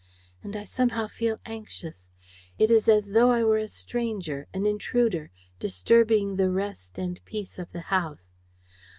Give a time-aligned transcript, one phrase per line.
[0.41, 2.09] And I somehow feel anxious.
[2.57, 7.59] It is as though I were a stranger, an intruder, disturbing the rest and peace
[7.59, 8.31] of the house.